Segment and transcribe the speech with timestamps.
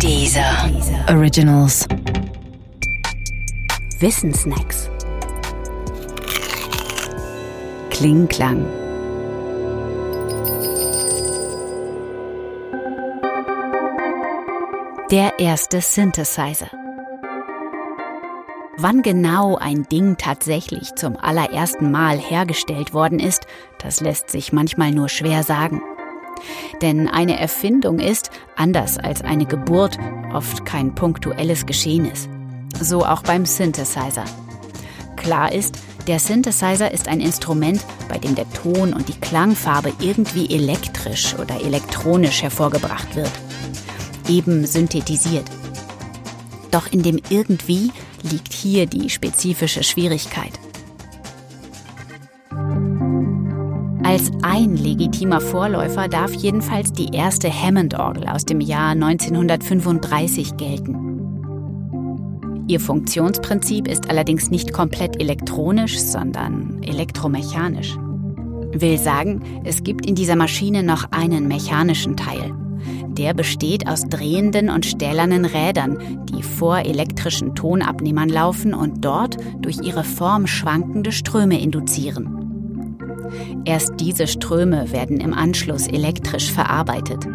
[0.00, 0.70] Dieser
[1.08, 1.86] Originals.
[4.00, 4.90] Wissensnacks.
[7.90, 8.66] Klingklang.
[15.10, 16.68] Der erste Synthesizer.
[18.76, 23.46] Wann genau ein Ding tatsächlich zum allerersten Mal hergestellt worden ist,
[23.78, 25.80] das lässt sich manchmal nur schwer sagen.
[26.82, 29.98] Denn eine Erfindung ist, anders als eine Geburt,
[30.32, 32.28] oft kein punktuelles Geschehnis.
[32.80, 34.24] So auch beim Synthesizer.
[35.16, 40.54] Klar ist, der Synthesizer ist ein Instrument, bei dem der Ton und die Klangfarbe irgendwie
[40.54, 43.30] elektrisch oder elektronisch hervorgebracht wird.
[44.28, 45.46] Eben synthetisiert.
[46.70, 47.90] Doch in dem irgendwie
[48.22, 50.52] liegt hier die spezifische Schwierigkeit.
[54.14, 61.10] Als ein legitimer Vorläufer darf jedenfalls die erste Hammond-Orgel aus dem Jahr 1935 gelten.
[62.68, 67.96] Ihr Funktionsprinzip ist allerdings nicht komplett elektronisch, sondern elektromechanisch.
[68.72, 72.52] Will sagen, es gibt in dieser Maschine noch einen mechanischen Teil.
[73.08, 79.78] Der besteht aus drehenden und stählernen Rädern, die vor elektrischen Tonabnehmern laufen und dort durch
[79.82, 82.43] ihre Form schwankende Ströme induzieren.
[83.64, 87.26] Erst diese Ströme werden im Anschluss elektrisch verarbeitet.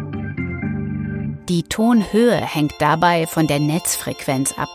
[1.48, 4.68] Die Tonhöhe hängt dabei von der Netzfrequenz ab.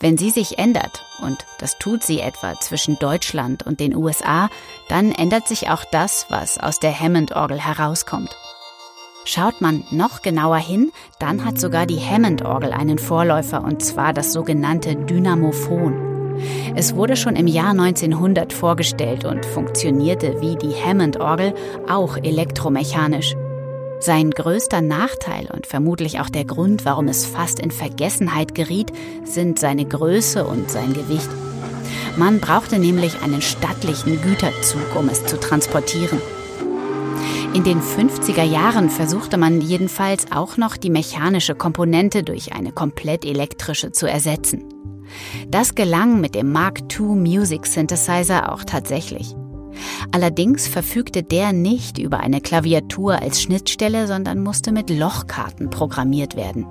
[0.00, 4.50] Wenn sie sich ändert, und das tut sie etwa zwischen Deutschland und den USA,
[4.88, 8.34] dann ändert sich auch das, was aus der Hammond-Orgel herauskommt.
[9.24, 14.32] Schaut man noch genauer hin, dann hat sogar die Hammond-Orgel einen Vorläufer, und zwar das
[14.32, 16.07] sogenannte Dynamophon.
[16.74, 21.54] Es wurde schon im Jahr 1900 vorgestellt und funktionierte wie die Hammond-Orgel
[21.88, 23.34] auch elektromechanisch.
[24.00, 28.92] Sein größter Nachteil und vermutlich auch der Grund, warum es fast in Vergessenheit geriet,
[29.24, 31.28] sind seine Größe und sein Gewicht.
[32.16, 36.20] Man brauchte nämlich einen stattlichen Güterzug, um es zu transportieren.
[37.54, 43.24] In den 50er Jahren versuchte man jedenfalls auch noch die mechanische Komponente durch eine komplett
[43.24, 44.64] elektrische zu ersetzen.
[45.48, 49.34] Das gelang mit dem Mark II Music Synthesizer auch tatsächlich.
[50.12, 56.66] Allerdings verfügte der nicht über eine Klaviatur als Schnittstelle, sondern musste mit Lochkarten programmiert werden.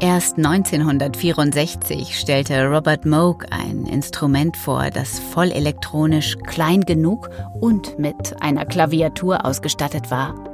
[0.00, 7.28] Erst 1964 stellte Robert Moog ein Instrument vor, das vollelektronisch klein genug
[7.60, 10.47] und mit einer Klaviatur ausgestattet war.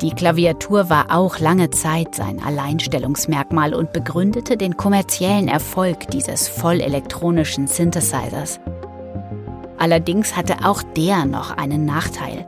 [0.00, 7.66] Die Klaviatur war auch lange Zeit sein Alleinstellungsmerkmal und begründete den kommerziellen Erfolg dieses vollelektronischen
[7.66, 8.60] Synthesizers.
[9.78, 12.46] Allerdings hatte auch der noch einen Nachteil.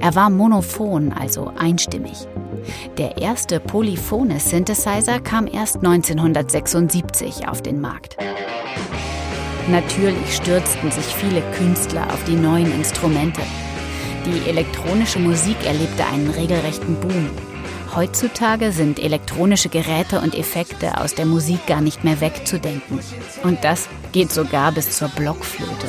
[0.00, 2.26] Er war monophon, also einstimmig.
[2.98, 8.16] Der erste polyphone Synthesizer kam erst 1976 auf den Markt.
[9.68, 13.42] Natürlich stürzten sich viele Künstler auf die neuen Instrumente.
[14.26, 17.30] Die elektronische Musik erlebte einen regelrechten Boom.
[17.94, 23.00] Heutzutage sind elektronische Geräte und Effekte aus der Musik gar nicht mehr wegzudenken.
[23.42, 25.88] Und das geht sogar bis zur Blockflöte.